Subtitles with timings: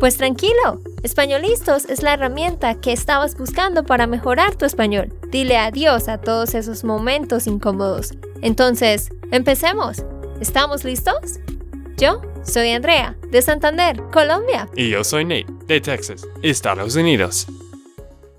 [0.00, 5.12] Pues tranquilo, Españolistos es la herramienta que estabas buscando para mejorar tu español.
[5.28, 8.14] Dile adiós a todos esos momentos incómodos.
[8.40, 10.02] Entonces, empecemos.
[10.40, 11.38] ¿Estamos listos?
[11.98, 14.70] Yo soy Andrea, de Santander, Colombia.
[14.74, 17.46] Y yo soy Nate, de Texas, Estados Unidos.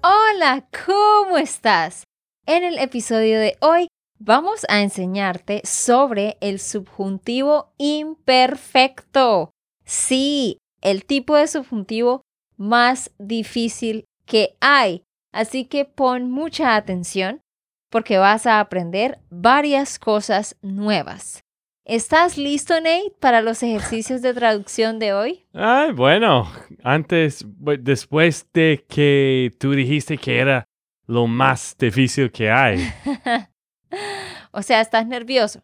[0.01, 2.05] Hola, ¿cómo estás?
[2.47, 9.51] En el episodio de hoy vamos a enseñarte sobre el subjuntivo imperfecto.
[9.85, 12.23] Sí, el tipo de subjuntivo
[12.57, 15.03] más difícil que hay.
[15.31, 17.41] Así que pon mucha atención
[17.89, 21.43] porque vas a aprender varias cosas nuevas.
[21.83, 25.45] ¿Estás listo, Nate, para los ejercicios de traducción de hoy?
[25.53, 26.47] Ay, bueno,
[26.83, 27.45] antes,
[27.79, 30.63] después de que tú dijiste que era
[31.07, 32.87] lo más difícil que hay.
[34.51, 35.61] o sea, ¿estás nervioso?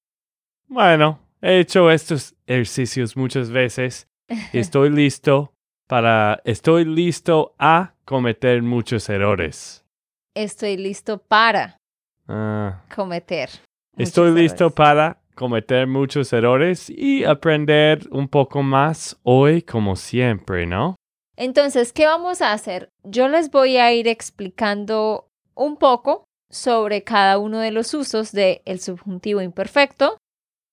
[0.67, 4.06] Bueno, he hecho estos ejercicios muchas veces
[4.53, 5.53] Estoy listo
[5.87, 9.85] para, estoy listo a cometer muchos errores.
[10.35, 11.77] Estoy listo para
[12.27, 12.83] ah.
[12.93, 13.49] cometer.
[13.97, 20.95] Estoy listo para cometer muchos errores y aprender un poco más hoy como siempre, ¿no?
[21.35, 22.89] Entonces, ¿qué vamos a hacer?
[23.03, 28.79] Yo les voy a ir explicando un poco sobre cada uno de los usos del
[28.79, 30.17] subjuntivo imperfecto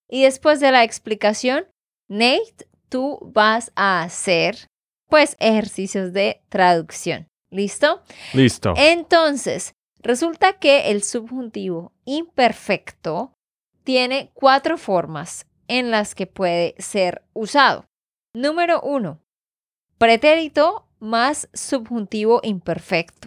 [0.09, 1.67] y después de la explicación,
[2.09, 4.69] Nate tú vas a hacer
[5.09, 7.27] pues ejercicios de traducción.
[7.51, 8.05] ¿Listo?
[8.33, 8.73] Listo.
[8.77, 13.33] Entonces, resulta que el subjuntivo imperfecto
[13.83, 17.85] tiene cuatro formas en las que puede ser usado.
[18.33, 19.19] Número uno,
[19.99, 23.27] pretérito más subjuntivo imperfecto.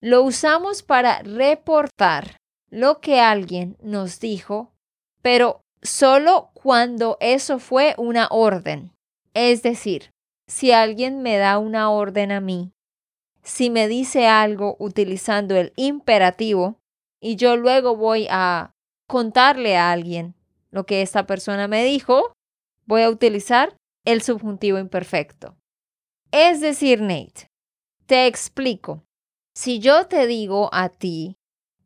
[0.00, 2.38] Lo usamos para reportar
[2.70, 4.72] lo que alguien nos dijo,
[5.22, 8.92] pero solo cuando eso fue una orden.
[9.34, 10.10] Es decir,
[10.48, 12.72] si alguien me da una orden a mí,
[13.42, 16.78] si me dice algo utilizando el imperativo
[17.20, 18.72] y yo luego voy a
[19.06, 20.34] contarle a alguien
[20.70, 22.32] lo que esta persona me dijo,
[22.86, 25.56] voy a utilizar el subjuntivo imperfecto.
[26.32, 27.48] Es decir, Nate,
[28.06, 29.04] te explico.
[29.54, 31.36] Si yo te digo a ti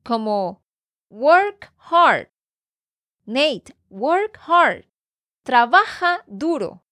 [0.04, 0.62] como
[1.10, 2.28] work hard,
[3.28, 4.86] Nate, work hard.
[5.44, 6.82] Trabaja duro.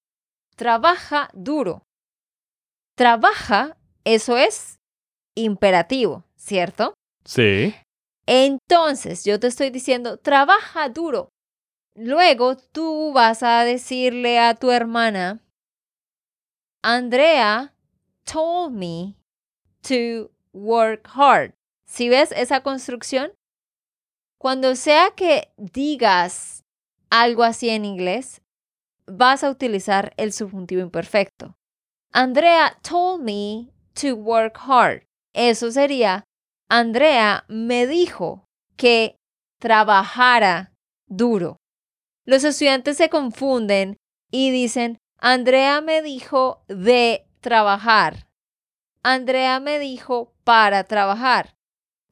[0.55, 1.83] Trabaja duro.
[2.95, 4.79] Trabaja, eso es
[5.35, 6.93] imperativo, ¿cierto?
[7.25, 7.75] Sí.
[8.27, 11.31] Entonces, yo te estoy diciendo, trabaja duro.
[11.95, 15.41] Luego tú vas a decirle a tu hermana,
[16.83, 17.73] Andrea
[18.25, 19.15] told me
[19.81, 21.55] to work hard.
[21.87, 23.33] Si ves esa construcción,
[24.39, 26.65] cuando sea que digas
[27.11, 28.43] algo así en inglés,
[29.07, 31.57] vas a utilizar el subjuntivo imperfecto.
[32.13, 35.03] Andrea told me to work hard.
[35.33, 36.25] Eso sería,
[36.69, 38.45] Andrea me dijo
[38.77, 39.17] que
[39.59, 40.73] trabajara
[41.07, 41.59] duro.
[42.25, 43.97] Los estudiantes se confunden
[44.31, 48.27] y dicen, Andrea me dijo de trabajar.
[49.03, 51.56] Andrea me dijo para trabajar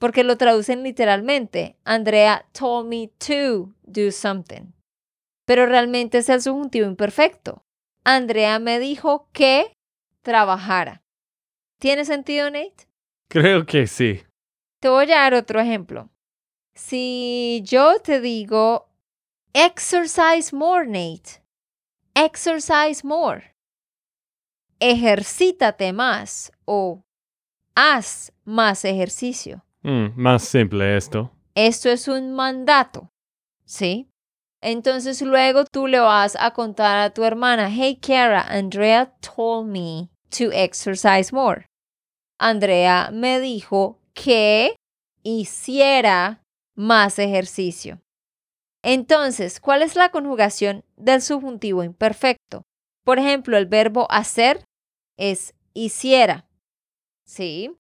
[0.05, 1.79] porque lo traducen literalmente.
[1.83, 4.75] Andrea told me to do something.
[5.47, 7.65] Pero realmente es el subjuntivo imperfecto.
[8.05, 9.73] Andrea me dijo que
[10.21, 11.03] trabajara.
[11.81, 12.87] ¿Tiene sentido, Nate?
[13.31, 14.21] Creo que sí.
[14.79, 16.11] Te voy a dar otro ejemplo.
[16.75, 18.91] Si yo te digo,
[19.55, 21.43] exercise more, Nate.
[22.15, 23.57] Exercise more.
[24.81, 27.03] Ejercítate más o
[27.75, 29.64] haz más ejercicio.
[29.85, 31.31] Mm, más simple esto.
[31.55, 33.11] Esto es un mandato,
[33.65, 34.09] ¿sí?
[34.63, 40.09] Entonces luego tú le vas a contar a tu hermana, hey Kara, Andrea told me
[40.31, 41.67] to exercise more.
[42.39, 44.75] Andrea me dijo que
[45.23, 46.43] hiciera
[46.75, 48.01] más ejercicio.
[48.83, 52.63] Entonces, ¿cuál es la conjugación del subjuntivo imperfecto?
[53.05, 54.65] Por ejemplo, el verbo hacer
[55.19, 56.47] es hiciera.
[57.27, 57.77] ¿Sí?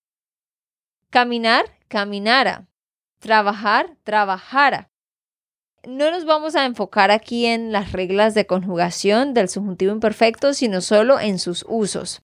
[1.11, 1.65] Caminar
[1.95, 2.67] caminara,
[3.21, 4.91] trabajar, trabajara.
[5.87, 10.81] No nos vamos a enfocar aquí en las reglas de conjugación del subjuntivo imperfecto, sino
[10.81, 12.21] solo en sus usos.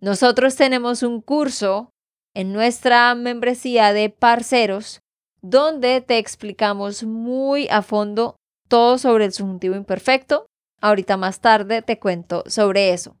[0.00, 1.92] Nosotros tenemos un curso
[2.34, 5.02] en nuestra membresía de parceros
[5.40, 8.34] donde te explicamos muy a fondo
[8.66, 10.46] todo sobre el subjuntivo imperfecto.
[10.80, 13.16] Ahorita más tarde te cuento sobre eso.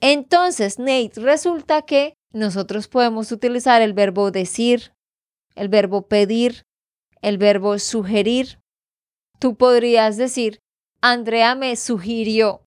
[0.00, 4.92] Entonces, Nate, resulta que nosotros podemos utilizar el verbo decir,
[5.54, 6.64] el verbo pedir,
[7.22, 8.60] el verbo sugerir.
[9.38, 10.60] Tú podrías decir,
[11.00, 12.62] Andrea me sugirió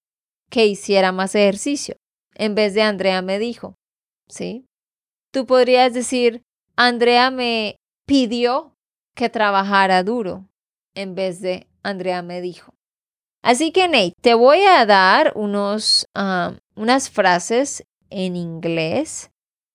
[0.49, 1.97] que hiciera más ejercicio,
[2.35, 3.75] en vez de Andrea me dijo,
[4.27, 4.65] ¿sí?
[5.31, 6.41] Tú podrías decir,
[6.75, 8.75] Andrea me pidió
[9.15, 10.49] que trabajara duro,
[10.95, 12.73] en vez de Andrea me dijo.
[13.41, 19.30] Así que Nate, te voy a dar unos, ah, unas frases en inglés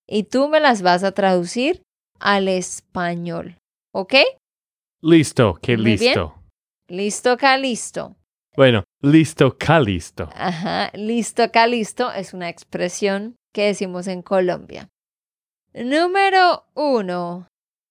[0.06, 1.82] y tú me las vas a traducir
[2.18, 3.58] al español,
[3.92, 4.14] ¿ok?
[5.02, 5.98] Listo, que Muy bien.
[5.98, 6.34] listo.
[6.88, 8.16] Listo, acá, listo.
[8.56, 10.30] Bueno, listo, calisto.
[10.34, 14.88] Ajá, listo, acá, listo es una expresión que decimos en Colombia.
[15.74, 17.48] Número uno.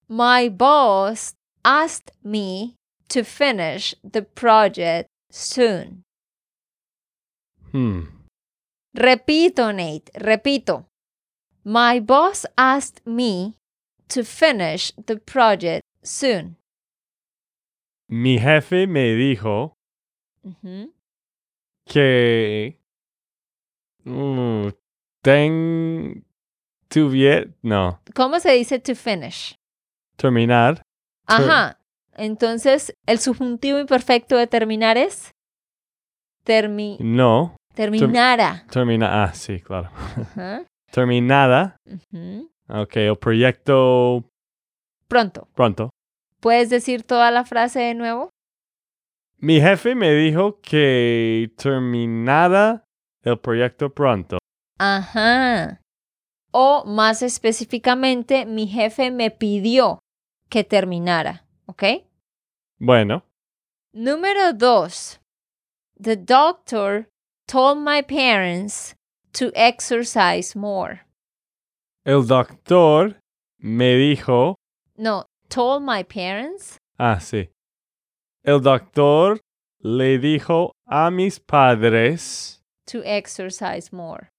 [0.07, 2.75] My boss asked me
[3.09, 6.03] to finish the project soon.
[7.71, 8.25] Hmm.
[8.93, 10.87] Repito, Nate, repito.
[11.65, 13.55] My boss asked me
[14.09, 16.57] to finish the project soon.
[18.07, 19.73] Mi jefe me dijo
[20.43, 20.91] Ujú.
[21.87, 22.77] que
[24.03, 24.69] mm,
[25.23, 26.23] ten
[26.87, 29.55] tuviera no ¿Cómo se dice to finish?
[30.17, 30.83] terminar
[31.27, 31.79] Ajá.
[32.17, 35.31] Entonces, el subjuntivo imperfecto de terminar es
[36.43, 38.65] termi no terminara.
[38.69, 40.63] termina ah sí claro Ajá.
[40.91, 42.49] Terminada Ujú.
[42.69, 44.23] ok el proyecto
[45.07, 45.47] Pronto.
[45.53, 45.89] pronto
[46.39, 48.29] ¿Puedes decir toda la frase de nuevo?
[49.37, 52.83] mi jefe me dijo que terminada
[53.23, 54.37] el proyecto pronto
[54.77, 55.79] Ajá.
[56.51, 59.99] O más específicamente, mi jefe me pidió
[60.49, 61.45] que terminara.
[61.65, 61.83] ¿Ok?
[62.77, 63.23] bueno
[63.93, 65.19] Número dos.
[66.01, 67.07] The doctor
[67.47, 68.95] told my parents
[69.35, 71.01] to exercise more.
[72.05, 73.15] el doctor
[73.59, 74.55] me dijo
[74.97, 76.77] No, told my parents.
[76.99, 77.49] ah sí
[78.43, 79.39] el doctor
[79.81, 84.29] le dijo a mis padres to exercise more.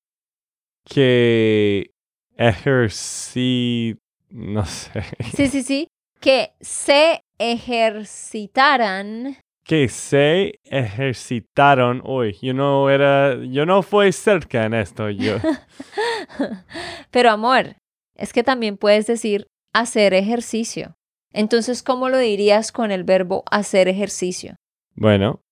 [0.89, 1.91] que
[2.39, 3.97] ejercí,
[4.31, 5.03] no sé,
[5.35, 5.89] Sí, sí, sí.
[6.21, 9.37] Que se ejercitaran.
[9.67, 12.39] Que se ejercitaron hoy.
[12.41, 15.11] Yo no era, yo no fui cerca en esto.
[15.11, 15.39] Yo,
[17.11, 17.77] Pero amor,
[18.15, 20.95] es que también puedes decir hacer ejercicio.
[21.33, 24.57] Entonces, ¿cómo lo dirías con el verbo hacer ejercicio?
[24.95, 25.43] bueno,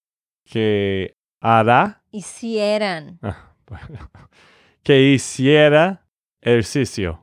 [0.45, 3.19] que hará, Hicieran.
[3.23, 4.11] ah, bueno,
[4.85, 6.07] que hiciera
[6.41, 7.21] ejercicio.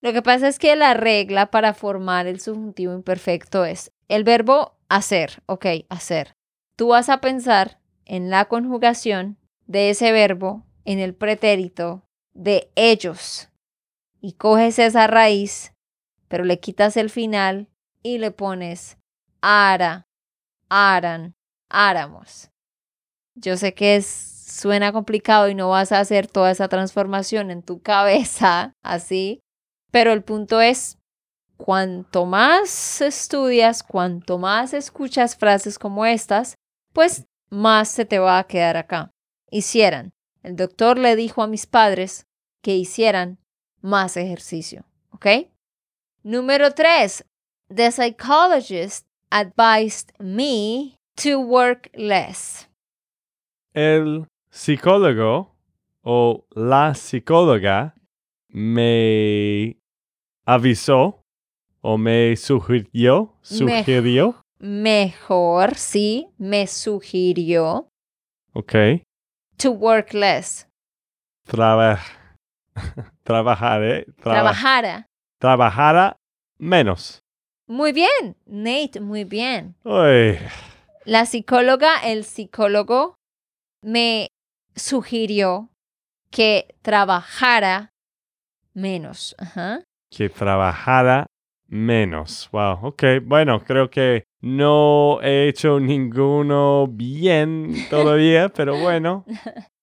[0.00, 4.76] Lo que pasa es que la regla para formar el subjuntivo imperfecto es el verbo
[4.94, 6.36] hacer, ok, hacer.
[6.76, 13.50] Tú vas a pensar en la conjugación de ese verbo en el pretérito de ellos
[14.20, 15.74] y coges esa raíz,
[16.28, 17.68] pero le quitas el final
[18.02, 18.98] y le pones
[19.40, 20.06] ara,
[20.68, 21.34] aran,
[21.68, 22.50] áramos.
[23.34, 27.62] Yo sé que es, suena complicado y no vas a hacer toda esa transformación en
[27.62, 29.40] tu cabeza así,
[29.90, 30.98] pero el punto es,
[31.56, 36.56] cuanto más estudias, cuanto más escuchas frases como estas,
[36.92, 39.10] pues más se te va a quedar acá.
[39.50, 40.12] Hicieran.
[40.42, 42.26] El doctor le dijo a mis padres
[42.62, 43.38] que hicieran
[43.80, 45.26] más ejercicio, ¿ok?
[46.22, 47.24] Número tres.
[47.68, 52.68] The psychologist advised me to work less.
[53.72, 55.54] El psicólogo
[56.02, 57.94] o la psicóloga
[58.48, 59.78] me
[60.44, 61.23] avisó
[61.86, 67.88] o me sugirió, sugirió, Mejor, sí, me sugirió
[68.54, 68.72] ok,
[69.58, 70.66] to work less.
[71.46, 72.00] traba-
[73.22, 75.06] trabajaré, traba- Trabajara.
[75.38, 76.16] trabajara
[76.58, 77.20] menos.
[77.66, 79.74] Muy bien, Nate, muy bien.
[79.84, 80.38] Uy,
[81.04, 83.16] La psicóloga, el psicólogo
[83.82, 84.28] me
[84.74, 85.68] sugirió
[86.30, 87.90] que trabajara
[88.72, 89.34] menos.
[89.38, 89.82] Ajá.
[90.10, 91.26] que trabajara
[91.68, 92.48] menos.
[92.52, 99.24] Wow, ok, bueno, creo que no he hecho ninguno bien todavía, pero bueno,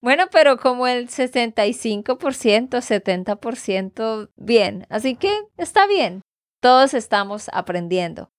[0.02, 4.88] Bueno, pero como el 65%, 70% bien.
[4.90, 6.22] Así que está bien.
[6.60, 8.30] Todos estamos aprendiendo.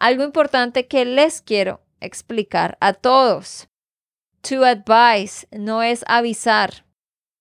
[0.00, 3.68] Algo importante que les quiero explicar a todos.
[4.42, 6.84] To advise no es avisar,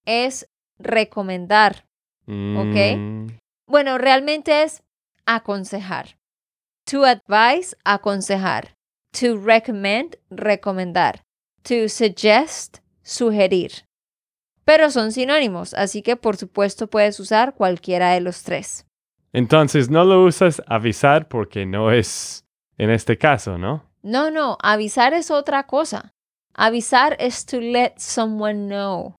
[0.06, 1.86] es recomendar.
[2.28, 3.28] mm,
[3.68, 4.84] Bueno, realmente es
[5.26, 6.18] aconsejar.
[6.86, 8.76] To advise, aconsejar.
[9.20, 11.24] To recommend, recomendar.
[11.64, 13.86] To suggest, sugerir.
[14.66, 18.86] Pero son sinónimos, así que por supuesto puedes usar cualquiera de los tres.
[19.34, 22.46] Entonces no lo usas avisar porque no es
[22.78, 23.84] en este caso, ¿no?
[24.04, 26.14] No, no, avisar es otra cosa.
[26.54, 29.16] Avisar es to let someone know.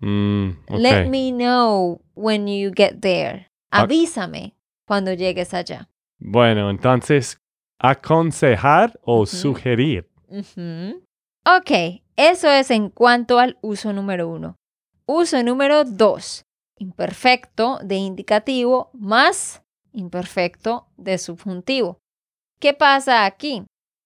[0.00, 3.48] Mm, Let me know when you get there.
[3.70, 4.53] Avísame
[4.86, 5.88] cuando llegues allá.
[6.18, 7.38] Bueno, entonces,
[7.78, 10.08] aconsejar o sugerir.
[10.28, 11.02] Ujú.
[11.46, 14.56] Ok, eso es en cuanto al uso número uno.
[15.06, 16.44] Uso número dos.
[16.78, 19.62] Imperfecto de indicativo más
[19.94, 21.98] imperfecto de subjuntivo.
[22.60, 23.64] ¿Qué pasa aquí?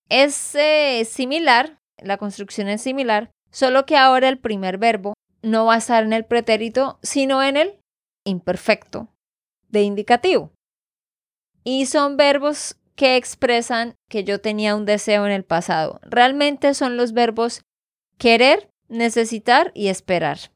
[0.08, 5.74] Es eh, similar, la construcción es similar, solo que ahora el primer verbo no va
[5.74, 7.80] a estar en el pretérito, sino en el
[8.24, 9.08] imperfecto
[9.68, 10.52] de indicativo.
[11.64, 16.00] Y son verbos que expresan que yo tenía un deseo en el pasado.
[16.02, 17.62] Realmente son los verbos
[18.18, 20.50] querer, necesitar y esperar.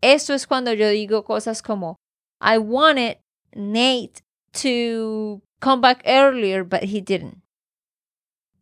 [0.00, 1.96] Esto es cuando yo digo cosas como
[2.40, 3.18] I wanted
[3.54, 7.42] Nate to come back earlier, but he didn't.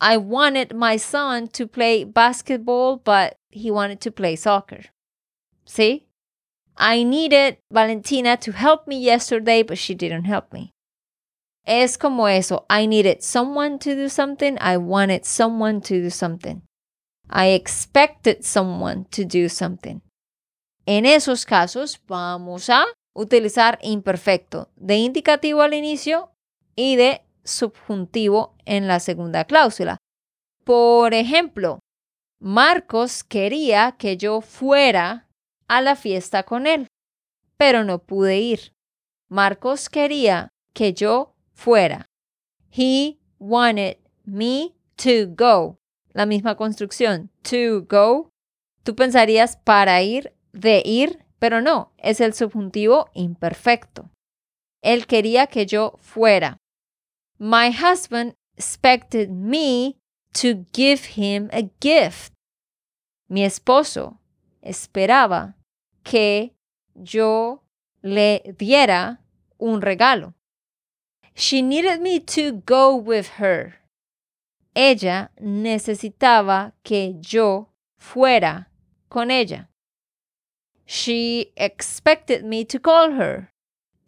[0.01, 4.93] I wanted my son to play basketball, but he wanted to play soccer.
[5.65, 6.05] ¿Sí?
[6.77, 10.73] I needed Valentina to help me yesterday, but she didn't help me.
[11.67, 12.65] Es como eso.
[12.71, 14.57] I needed someone to do something.
[14.61, 16.63] I wanted someone to do something.
[17.29, 20.01] I expected someone to do something.
[20.87, 26.31] En esos casos vamos a utilizar imperfecto de indicativo al inicio
[26.77, 29.97] y de subjuntivo en la segunda cláusula.
[30.65, 31.81] Por ejemplo,
[32.41, 35.27] Marcos quería que yo fuera
[35.67, 36.87] a la fiesta con él,
[37.57, 38.73] pero no pude ir.
[39.29, 42.07] Marcos quería que yo fuera.
[42.71, 45.79] He wanted me to go.
[46.13, 48.31] La misma construcción, to go.
[48.85, 54.11] Tú pensarías para ir, de ir, pero no, es el subjuntivo imperfecto.
[54.83, 56.59] Él quería que yo fuera.
[57.39, 59.97] My husband expected me
[60.33, 62.33] to give him a gift.
[63.29, 64.21] Mi esposo
[64.63, 65.57] esperaba
[66.03, 66.55] que
[66.95, 67.63] yo
[68.01, 69.21] le diera
[69.59, 70.35] un regalo.
[71.39, 73.75] She needed me to go with her.
[74.75, 78.71] Ella necesitaba que yo fuera
[79.11, 79.69] con ella.
[80.87, 83.51] She expected me to call her.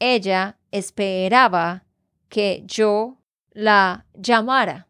[0.01, 1.83] Ella esperaba
[2.31, 3.19] que yo
[3.53, 4.87] la llamara.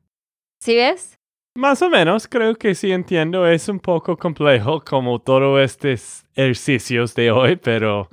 [0.60, 1.16] ¿Sí ves?
[1.56, 3.48] Más o menos, creo que sí entiendo.
[3.48, 8.08] Es un poco complejo como todos estos ejercicios de hoy, pero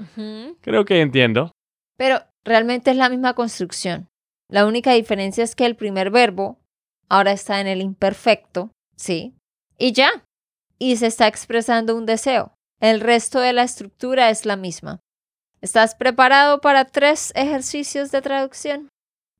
[0.61, 1.51] creo que entiendo.
[1.95, 4.07] Pero realmente es la misma construcción.
[4.49, 6.59] La única diferencia es que el primer verbo
[7.09, 9.35] ahora está en el imperfecto, ¿sí?
[9.77, 10.23] Y ya.
[10.77, 12.53] Y se está expresando un deseo.
[12.79, 14.99] El resto de la estructura es la misma.
[15.61, 18.89] ¿Estás preparado para tres ejercicios de traducción?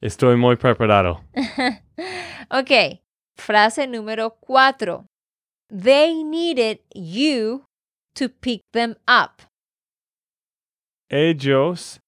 [0.02, 1.24] Estoy muy preparado.
[2.50, 3.02] ok,
[3.38, 5.06] frase número cuatro.
[5.70, 7.66] They needed you
[8.14, 9.44] to pick them up.
[11.10, 12.00] Ellos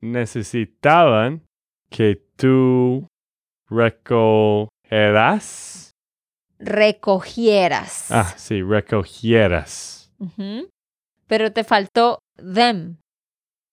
[0.00, 1.42] necesitaban
[1.92, 3.06] que tú
[3.68, 4.80] recogerás.
[6.58, 8.10] Recogieras.
[8.10, 10.10] Ah, sí, recogieras.
[11.26, 12.96] Pero te faltó them.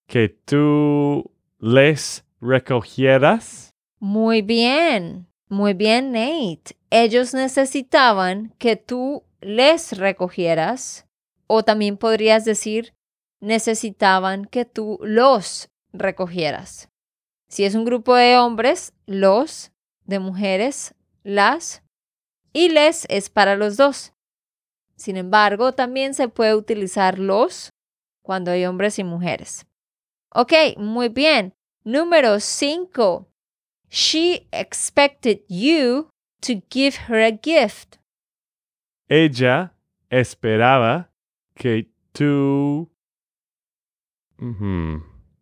[0.08, 3.70] Que tú les recogieras.
[4.00, 6.76] Muy bien, muy bien, Nate.
[6.90, 11.06] Ellos necesitaban que tú les recogieras
[11.48, 12.94] o también podrías decir
[13.42, 16.90] necesitaban que tú los recogieras.
[17.50, 19.72] Si es un grupo de hombres, los,
[20.06, 21.84] de mujeres, las,
[22.54, 24.14] y les es para los dos.
[24.96, 27.72] Sin embargo, también se puede utilizar los
[28.22, 29.66] cuando hay hombres y mujeres.
[30.32, 31.54] Ok, muy bien.
[31.84, 33.28] Número 5.
[33.90, 36.10] She expected you
[36.42, 37.96] to give her a gift.
[39.08, 39.74] Ella
[40.10, 41.10] esperaba
[41.56, 42.92] que tú.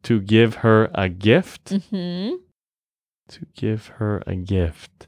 [0.04, 1.72] To give her a gift.
[1.72, 2.40] Ujú.
[3.30, 5.08] To give her a gift.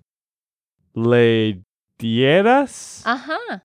[0.96, 1.62] ¿Le
[1.98, 3.63] dieras Ajá.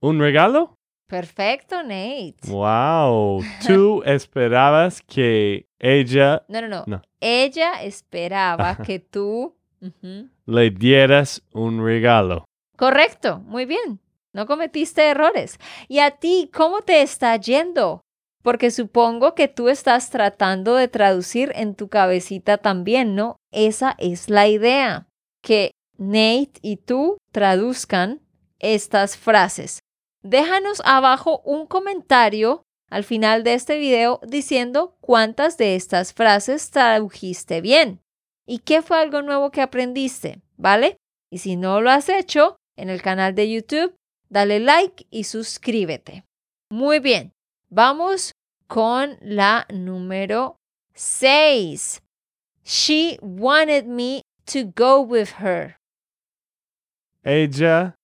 [0.00, 0.74] un regalo?
[1.08, 2.36] Perfecto, Nate.
[2.48, 3.42] Wow.
[3.66, 6.84] Tú esperabas que ella No, no, no.
[6.86, 7.02] No.
[7.20, 8.82] Ella esperaba Ajá.
[8.84, 9.54] que tú...
[10.46, 12.44] Le dieras un regalo.
[12.76, 14.00] Correcto, muy bien.
[14.32, 15.58] No cometiste errores.
[15.88, 18.00] ¿Y a ti cómo te está yendo?
[18.46, 23.40] Porque supongo que tú estás tratando de traducir en tu cabecita también, ¿no?
[23.50, 25.08] Esa es la idea,
[25.42, 28.20] que Nate y tú traduzcan
[28.60, 29.80] estas frases.
[30.22, 37.60] Déjanos abajo un comentario al final de este video diciendo cuántas de estas frases tradujiste
[37.60, 38.00] bien
[38.46, 40.98] y qué fue algo nuevo que aprendiste, ¿vale?
[41.32, 43.96] Y si no lo has hecho en el canal de YouTube,
[44.28, 46.22] dale like y suscríbete.
[46.70, 47.32] Muy bien,
[47.70, 48.32] vamos
[48.68, 50.56] con la número
[50.94, 52.00] 6.
[52.64, 55.76] She wanted me to go with her.
[57.24, 57.94] Ella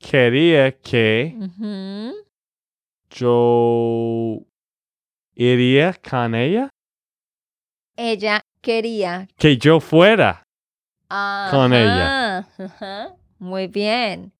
[0.00, 1.34] quería que
[3.10, 4.44] yo
[5.34, 6.68] iría con ella,
[7.96, 9.26] Ella quería.
[9.38, 10.42] que yo fuera.
[11.08, 12.46] Con ella.
[13.38, 14.32] Muy bien.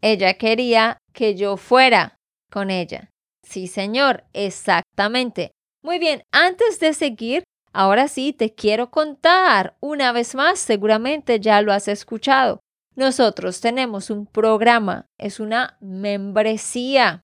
[0.00, 2.16] Ella quería que yo fuera
[2.50, 3.10] con ella.
[3.46, 5.52] Sí, señor, exactamente.
[5.82, 11.62] Muy bien, antes de seguir, ahora sí te quiero contar una vez más, seguramente ya
[11.62, 12.58] lo has escuchado.
[12.96, 17.22] Nosotros tenemos un programa, es una membresía.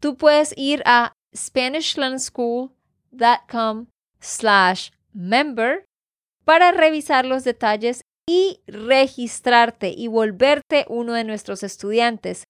[0.00, 3.86] Tú puedes ir a SpanishLandSchool.com
[4.18, 5.84] slash member
[6.44, 12.42] para revisar los detalles y registrarte y volverte uno de nuestros estudiantes,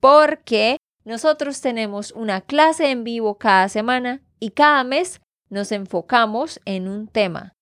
[0.00, 6.88] porque nosotros tenemos una clase en vivo cada semana y cada mes nos enfocamos en
[6.88, 7.54] un tema.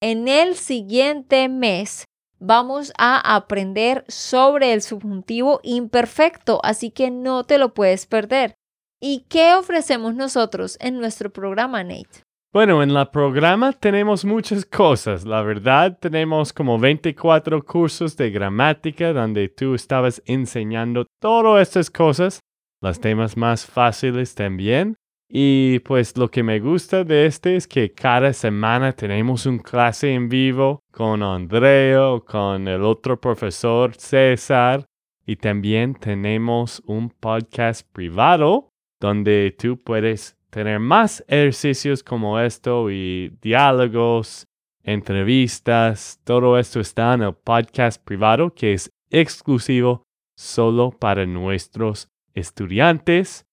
[0.00, 2.04] En el siguiente mes
[2.38, 8.54] vamos a aprender sobre el subjuntivo imperfecto, así que no te lo puedes perder.
[9.00, 12.22] ¿Y qué ofrecemos nosotros en nuestro programa, Nate?
[12.52, 15.24] Bueno, en la programa tenemos muchas cosas.
[15.24, 22.40] La verdad, tenemos como 24 cursos de gramática donde tú estabas enseñando todas estas cosas,
[22.80, 24.96] los temas más fáciles también.
[25.30, 30.14] Y pues lo que me gusta de este es que cada semana tenemos un clase
[30.14, 34.86] en vivo con Andrea o con el otro profesor César.
[35.26, 43.36] Y también tenemos un podcast privado donde tú puedes tener más ejercicios como esto y
[43.42, 44.46] diálogos,
[44.82, 53.44] entrevistas, todo esto está en el podcast privado que es exclusivo solo para nuestros estudiantes.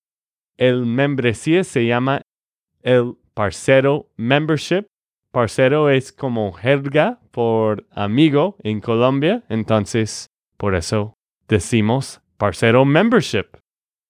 [0.57, 2.21] El membresía se llama
[2.81, 4.85] el Parcero Membership.
[5.31, 11.13] Parcero es como jerga por amigo en Colombia, entonces por eso
[11.49, 13.57] decimos Parcero Membership.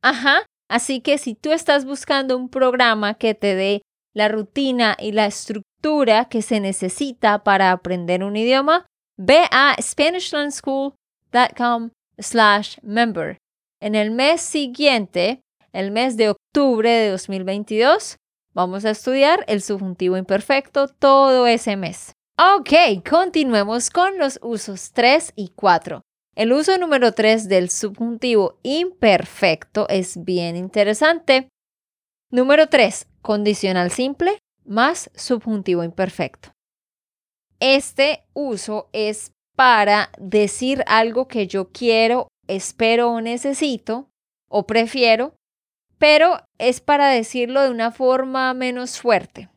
[0.01, 3.81] Ajá, así que si tú estás buscando un programa que te dé
[4.13, 8.85] la rutina y la estructura que se necesita para aprender un idioma,
[9.17, 13.37] ve a SpanishLandSchool.com slash member.
[13.85, 18.17] En el mes siguiente, el mes de octubre de 2022,
[18.51, 22.13] vamos a estudiar el subjuntivo imperfecto todo ese mes.
[22.35, 26.01] Ok, continuemos con los usos 3 y 4.
[26.33, 31.49] El uso número 3 del subjuntivo imperfecto es bien interesante.
[32.31, 36.49] Número 3, condicional simple más subjuntivo imperfecto.
[37.59, 44.09] Este uso es para decir algo que yo quiero, espero o necesito
[44.47, 45.35] o prefiero,
[45.97, 49.49] pero es para decirlo de una forma menos fuerte.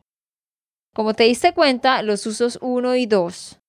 [0.93, 3.59] Como te diste cuenta, los usos 1 y 2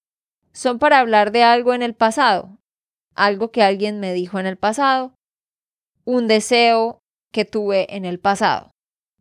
[0.52, 2.58] son para hablar de algo en el pasado,
[3.14, 5.14] algo que alguien me dijo en el pasado,
[6.04, 7.00] un deseo
[7.32, 8.70] que tuve en el pasado.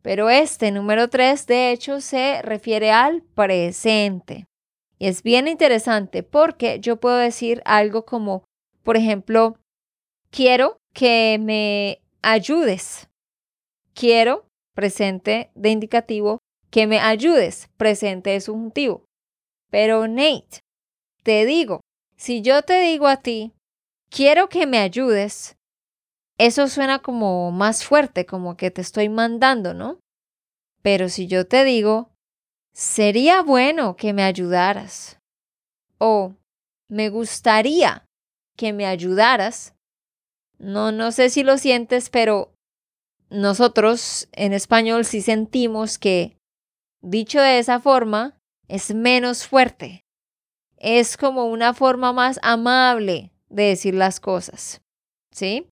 [0.02, 4.46] Pero este número 3 de hecho se refiere al presente.
[4.98, 8.44] Y es bien interesante porque yo puedo decir algo como,
[8.82, 9.56] por ejemplo,
[10.30, 13.08] quiero que me ayudes.
[13.94, 16.38] Quiero, presente de indicativo,
[16.70, 19.04] que me ayudes, presente de subjuntivo.
[19.70, 20.60] Pero Nate,
[21.22, 21.80] te digo,
[22.16, 23.52] si yo te digo a ti,
[24.10, 25.56] quiero que me ayudes,
[26.38, 29.98] eso suena como más fuerte, como que te estoy mandando, ¿no?
[30.82, 32.10] Pero si yo te digo,
[32.72, 35.18] sería bueno que me ayudaras,
[35.98, 36.34] o
[36.88, 38.06] me gustaría
[38.56, 39.74] que me ayudaras,
[40.60, 42.52] no, no sé si lo sientes, pero
[43.30, 46.36] nosotros en español sí sentimos que,
[47.00, 50.04] dicho de esa forma, es menos fuerte.
[50.76, 54.82] Es como una forma más amable de decir las cosas.
[55.32, 55.66] ¿Sí?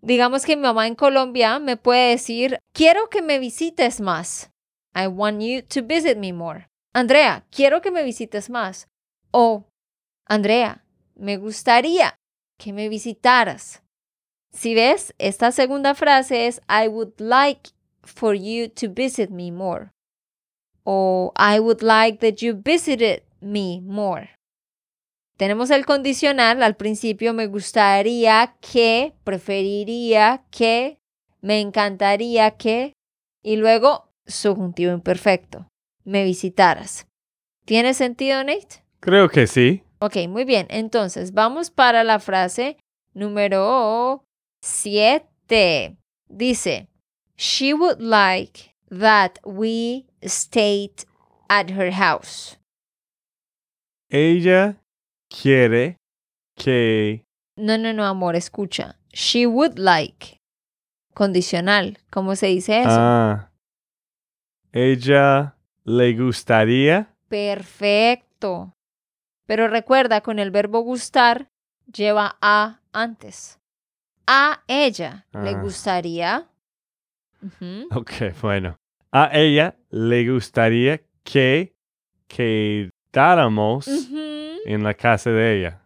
[0.00, 4.50] Digamos que mi mamá en Colombia me puede decir, quiero que me visites más.
[4.94, 6.68] I want you to visit me more.
[6.94, 8.88] Andrea, quiero que me visites más.
[9.30, 9.66] O,
[10.26, 10.84] Andrea,
[11.14, 12.16] me gustaría
[12.62, 13.82] que me visitaras.
[14.52, 17.70] Si ves, esta segunda frase es I would like
[18.02, 19.90] for you to visit me more.
[20.84, 24.30] O I would like that you visited me more.
[25.36, 30.98] Tenemos el condicional al principio, me gustaría que, preferiría que,
[31.40, 32.92] me encantaría que,
[33.42, 35.66] y luego subjuntivo imperfecto,
[36.04, 37.08] me visitaras.
[37.64, 38.84] ¿Tiene sentido, Nate?
[39.00, 39.82] Creo que sí.
[40.02, 40.66] Ok, muy bien.
[40.68, 42.76] Entonces, vamos para la frase
[43.14, 44.24] número
[44.60, 45.96] 7.
[46.28, 46.88] Dice,
[47.36, 51.04] She would like that we stayed
[51.48, 52.58] at her house.
[54.10, 54.74] Ella
[55.30, 55.98] quiere
[56.56, 57.24] que...
[57.56, 58.96] No, no, no, amor, escucha.
[59.12, 60.40] She would like.
[61.14, 61.98] Condicional.
[62.10, 62.90] ¿Cómo se dice eso?
[62.90, 63.52] Ah.
[64.72, 67.14] Ella le gustaría.
[67.28, 68.74] Perfecto.
[69.46, 71.48] Pero recuerda, con el verbo gustar
[71.92, 73.58] lleva a antes.
[74.26, 75.60] A ella le Ah.
[75.60, 76.48] gustaría.
[77.42, 77.88] Ujú.
[77.94, 78.76] Ok, bueno.
[79.10, 81.74] A ella le gustaría que
[82.28, 85.82] quedáramos en la casa de ella.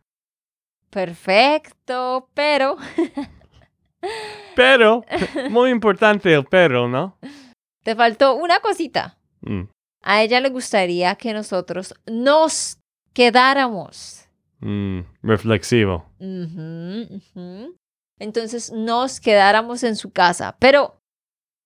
[0.90, 2.76] Perfecto, pero
[4.54, 5.04] Pero,
[5.50, 7.18] muy importante el pero, ¿no?
[7.82, 9.18] te faltó una cosita.
[9.40, 9.64] Mm,
[10.02, 12.78] A ella le gustaría que nosotros nos
[13.16, 14.28] quedáramos.
[14.60, 16.04] mm, reflexivo.
[18.18, 21.00] Entonces nos quedáramos en su casa, pero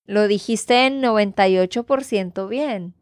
[0.07, 2.95] lo dijiste en 98% bien.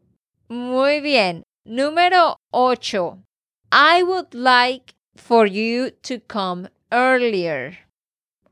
[0.47, 1.43] Muy bien.
[1.63, 3.19] Número 8.
[3.71, 7.87] I would like for you to come earlier.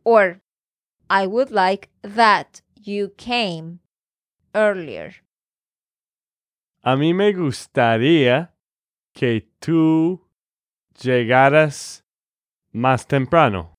[0.04, 0.42] Or
[1.10, 3.80] I would like that you came
[4.54, 5.24] earlier.
[6.84, 8.54] A mí me gustaría
[9.18, 10.22] que tú
[11.02, 12.04] llegaras
[12.72, 13.74] más temprano.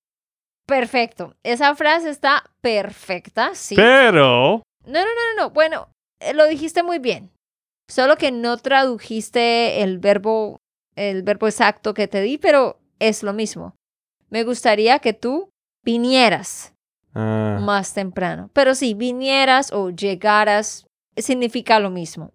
[0.67, 1.37] Perfecto.
[1.45, 3.77] Esa frase está perfecta, sí.
[3.77, 5.51] Pero, No, no, no, no, no.
[5.51, 7.31] Bueno, eh, lo dijiste muy bien.
[7.89, 10.59] Solo que no tradujiste el verbo,
[10.97, 13.77] el verbo exacto que te di, pero es lo mismo.
[14.31, 15.51] Me gustaría que tú
[15.85, 16.75] vinieras
[17.15, 18.51] ah, más temprano.
[18.53, 20.85] Pero sí, vinieras o llegaras
[21.17, 22.33] significa lo mismo.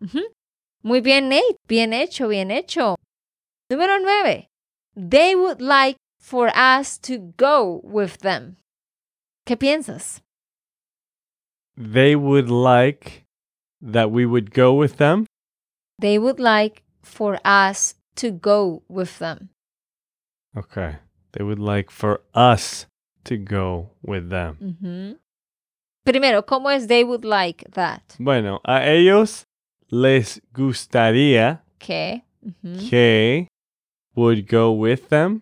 [0.84, 1.58] Muy bien, Nate.
[1.68, 2.96] Bien hecho, bien hecho.
[3.72, 4.48] Número nueve.
[4.96, 8.58] They would like for us to go with them.
[9.46, 10.22] ¿Qué piensas?
[11.78, 13.26] they would like
[13.82, 15.26] that we would go with them.
[16.00, 19.50] They would like for us to go with them.
[20.56, 20.98] Okay.
[21.34, 22.86] They would like for us
[23.26, 25.18] to go with them.
[26.06, 28.16] Primero, ¿cómo es they would like that?
[28.20, 29.46] Bueno, a ellos
[29.94, 31.64] les gustaría.
[31.80, 32.90] Ujú.
[32.90, 33.48] que
[34.16, 35.42] would go with them.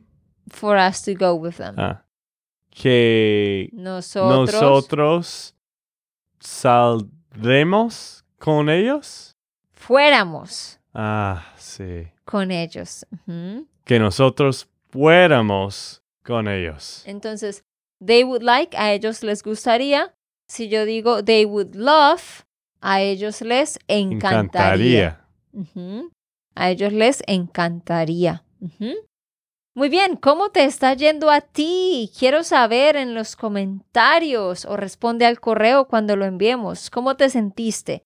[0.50, 1.76] For us to go with them.
[1.78, 2.04] Ah,
[2.70, 4.52] que Nosotros.
[4.54, 5.56] nosotros
[6.40, 9.36] saldremos con ellos.
[9.74, 12.08] Fuéramos Ah, sí.
[12.26, 13.06] con ellos.
[13.86, 17.04] Que nosotros fuéramos con ellos.
[17.06, 17.64] Entonces,
[18.06, 20.14] they would like, a ellos les gustaría.
[20.48, 22.46] Si yo digo they would love,
[22.82, 25.26] a ellos les encantaría.
[26.56, 28.44] A ellos les encantaría.
[29.74, 32.12] Muy bien, ¿cómo te está yendo a ti?
[32.18, 36.90] Quiero saber en los comentarios o responde al correo cuando lo enviemos.
[36.90, 38.04] ¿Cómo te sentiste?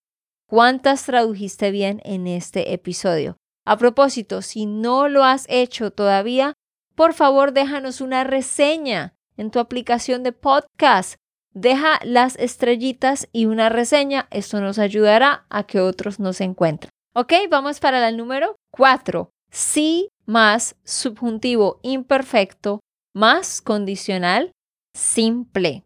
[0.47, 3.37] ¿Cuántas tradujiste bien en este episodio?
[3.65, 6.53] A propósito, si no lo has hecho todavía,
[6.93, 11.15] por favor déjanos una reseña en tu aplicación de podcast.
[11.55, 14.27] Deja las estrellitas y una reseña.
[14.29, 16.89] Esto nos ayudará a que otros nos encuentren.
[17.15, 19.29] Ok, vamos para el número 4.
[19.51, 22.81] Sí más subjuntivo imperfecto
[23.15, 24.51] más condicional
[24.93, 25.85] simple.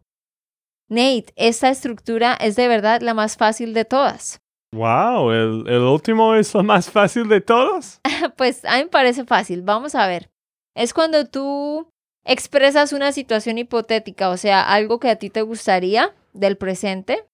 [0.88, 4.40] Nate, esta estructura es de verdad la más fácil de todas.
[4.74, 8.00] Wow, el, el último es lo más fácil de todos.
[8.36, 9.62] Pues a mí me parece fácil.
[9.62, 10.30] Vamos a ver.
[10.74, 11.89] Es cuando tú
[12.24, 17.26] expresas una situación hipotética, o sea, algo que a ti te gustaría del presente,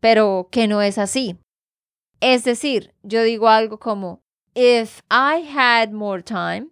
[0.00, 1.38] pero que no es así.
[2.20, 4.22] Es decir, yo digo algo como,
[4.54, 6.68] if I had more time,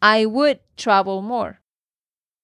[0.00, 1.60] I would travel more.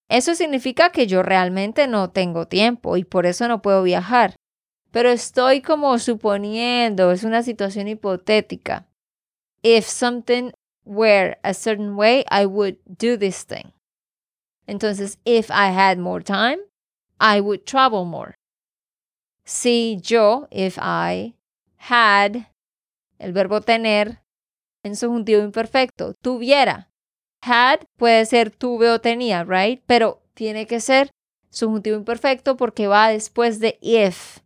[0.08, 4.36] Eso significa que yo realmente no tengo tiempo y por eso no puedo viajar.
[4.90, 8.86] Pero estoy como suponiendo, es una situación hipotética.
[9.62, 10.52] If something
[10.84, 13.72] were a certain way, I would do this thing.
[14.72, 16.58] Entonces, if I had more time,
[17.20, 18.34] I would travel more.
[19.44, 21.34] Si yo, if I
[21.76, 22.48] had,
[23.18, 24.22] el verbo tener,
[24.82, 26.88] en subjuntivo imperfecto, tuviera.
[27.42, 29.82] Had puede ser tuve o tenía, right?
[29.86, 31.10] Pero tiene que ser
[31.50, 34.40] subjuntivo imperfecto porque va después de if.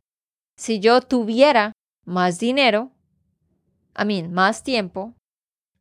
[0.56, 1.72] si yo tuviera
[2.04, 2.90] más dinero,
[3.96, 5.14] I mean, más tiempo,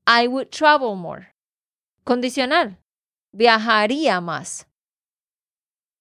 [0.06, 1.32] I would travel more.
[2.04, 2.78] Condicional.
[3.36, 4.66] Viajaría más.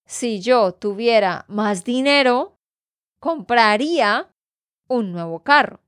[0.07, 2.57] Si yo tuviera más dinero,
[3.19, 4.31] compraría
[4.87, 5.81] un nuevo carro.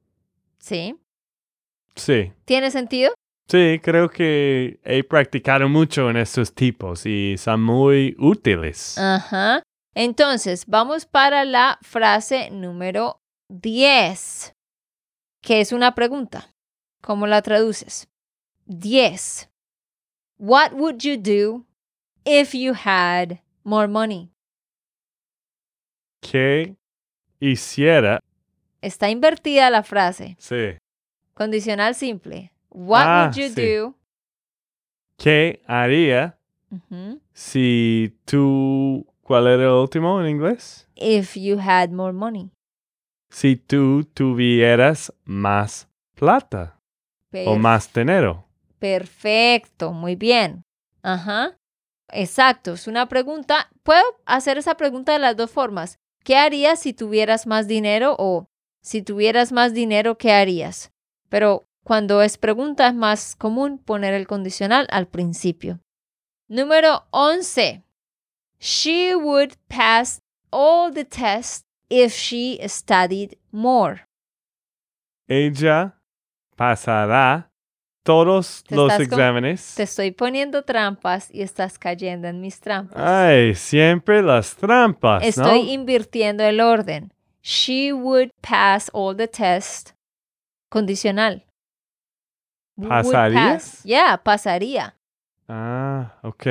[0.59, 0.99] ¿Sí?
[1.95, 2.33] Sí.
[2.45, 3.15] ¿Tiene sentido?
[3.49, 8.99] Sí, creo que he practicado mucho en estos tipos y son muy útiles.
[8.99, 9.63] Ajá.
[9.95, 14.53] Entonces, vamos para la frase número 10,
[15.43, 16.53] que es una pregunta.
[17.03, 18.09] ¿Cómo la traduces?
[18.65, 19.49] 10.
[20.39, 21.65] What would you do
[22.25, 24.31] if you had more money?
[26.21, 26.77] ¿Qué
[27.41, 28.21] hiciera?
[28.83, 30.37] Está invertida la frase.
[30.39, 30.77] Sí.
[31.35, 32.51] Condicional simple.
[32.71, 33.55] What Ah, would you sí.
[33.77, 33.95] do?
[35.19, 36.39] ¿Qué haría
[36.71, 37.21] Ujú.
[37.33, 39.07] si tú...
[39.23, 40.87] ¿Cuál era el último en inglés?
[40.95, 42.51] If you had more money.
[43.31, 46.79] Si tú tuvieras más plata
[47.45, 48.46] o más dinero.
[48.79, 50.65] Perfecto, muy bien.
[51.03, 51.57] Ajá.
[52.09, 53.69] Exacto, es una pregunta.
[53.83, 55.99] Puedo hacer esa pregunta de las dos formas.
[56.25, 58.49] ¿Qué harías si tuvieras más dinero o
[58.83, 60.93] si tuvieras más dinero, qué harías?
[61.29, 65.81] Pero cuando es pregunta es más común poner el condicional al principio.
[66.49, 67.85] Número 11.
[68.59, 74.07] She would pass all the tests if she studied more.
[75.29, 76.01] Ella
[76.57, 77.51] pasará
[78.07, 79.75] todos Te los con- exámenes.
[79.75, 82.97] Te estoy poniendo trampas y estás cayendo en mis trampas.
[82.97, 85.29] Ay, siempre las trampas, ¿no?
[85.29, 87.13] Estoy invirtiendo el orden.
[87.43, 89.93] She would pass all the tests.
[90.71, 91.45] Condicional.
[92.81, 93.55] ¿Pasaría?
[93.55, 93.83] pass.
[93.85, 94.95] Yeah, pasaría.
[95.49, 96.47] Ah, ok.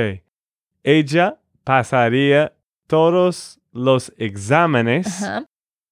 [0.84, 2.54] Ella pasaría
[2.88, 5.24] todos los exámenes.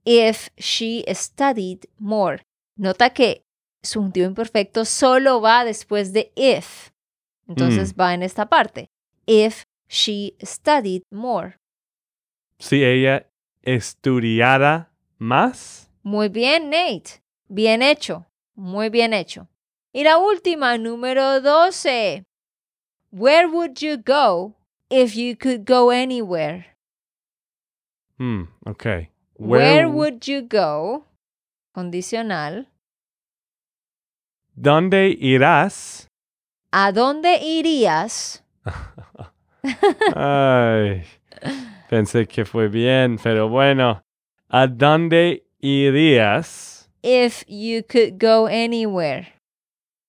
[0.05, 2.41] If she studied more.
[2.77, 3.42] Nota que
[3.83, 6.89] subjuntivo imperfecto solo va después de if.
[7.47, 8.87] Entonces va en esta parte.
[9.25, 11.57] If she studied more.
[12.59, 13.27] Si ella
[13.61, 15.89] estudiara más.
[16.03, 17.21] Muy bien, Nate.
[17.47, 18.25] Bien hecho.
[18.55, 19.47] Muy bien hecho.
[19.91, 22.23] Y la última, número 12.
[23.11, 24.55] Where would you go
[24.89, 26.65] if you could go anywhere?
[28.17, 29.09] Hmm, ok.
[29.37, 31.05] Where, w- would you go?
[31.73, 32.67] Condicional.
[34.55, 36.07] ¿Dónde irás?
[36.71, 38.43] ¿A dónde irías?
[40.15, 41.03] Ay,
[41.89, 44.03] pensé que fue bien, pero bueno.
[44.49, 49.33] ¿A dónde irías If you could go anywhere.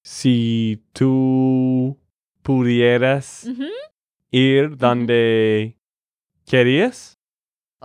[0.03, 1.97] si tú
[2.43, 3.69] pudieras Ujú.
[4.31, 5.77] ir donde
[6.47, 7.15] querías?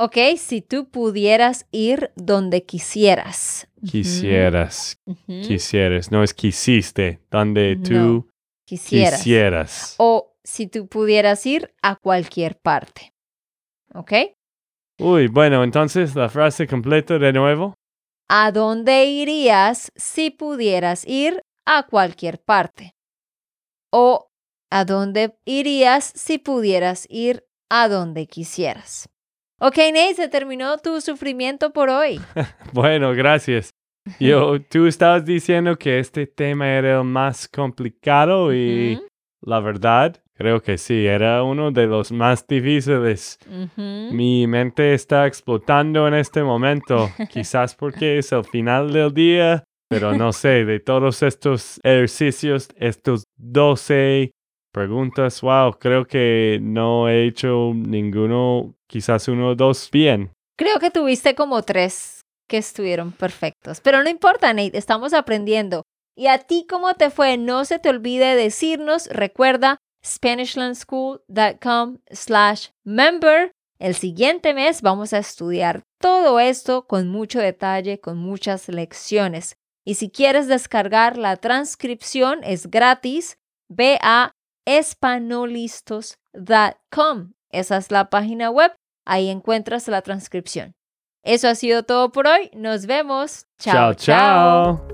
[0.01, 3.67] Ok, si tú pudieras ir donde quisieras.
[3.85, 6.09] Quisieras, quisieras.
[6.09, 8.27] No es quisiste, donde tú No,
[8.65, 9.19] Quisieras.
[9.19, 9.95] quisieras.
[9.97, 13.13] o si tú pudieras ir a cualquier parte.
[13.93, 14.13] ¿Ok?
[15.01, 17.73] Uy, bueno, entonces la frase completa de nuevo.
[18.29, 22.93] ¿A dónde irías si pudieras ir a cualquier parte?
[23.91, 24.29] O
[24.71, 29.09] ¿a dónde irías si pudieras ir a donde quisieras?
[29.61, 32.19] Ok, Nate, se terminó tu sufrimiento por hoy.
[32.73, 33.71] Bueno, gracias.
[34.19, 39.07] Yo, tú estabas diciendo que este tema era el más complicado y Ujú,
[39.41, 43.37] la verdad, creo que sí, era uno de los más difíciles.
[43.47, 43.81] ujú.
[44.13, 50.13] Mi mente está explotando en este momento, quizás porque es el final del día, pero
[50.13, 54.31] no sé, de todos estos ejercicios, estos 12
[54.71, 60.31] preguntas, wow, creo que no he hecho ninguno, quizás uno o dos bien.
[60.57, 63.79] Creo que tuviste como tres que estuvieron perfectos.
[63.81, 65.83] Pero no importa, Nate, estamos aprendiendo.
[66.17, 67.37] ¿Y a ti cómo te fue?
[67.37, 73.51] No se te olvide decirnos, recuerda, SpanishLandSchool.com slash member.
[73.79, 79.55] El siguiente mes vamos a estudiar todo esto con mucho detalle, con muchas lecciones.
[79.85, 83.37] Y si quieres descargar la transcripción, es gratis.
[83.69, 84.33] Ve a
[84.69, 87.33] espanolistos.com.
[87.51, 88.71] Esa es la página web.
[89.05, 90.73] Ahí encuentras la transcripción.
[91.23, 92.51] Eso ha sido todo por hoy.
[92.53, 93.47] Nos vemos.
[93.57, 94.87] Chao, chao.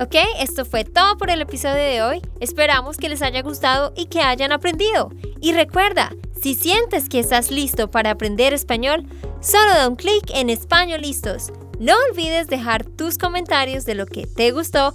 [0.00, 2.22] Ok, esto fue todo por el episodio de hoy.
[2.40, 5.10] Esperamos que les haya gustado y que hayan aprendido.
[5.42, 6.10] Y recuerda,
[6.40, 9.04] si sientes que estás listo para aprender español,
[9.42, 11.52] solo da un clic en Español Listos.
[11.78, 14.94] No olvides dejar tus comentarios de lo que te gustó